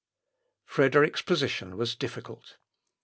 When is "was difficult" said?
1.77-2.57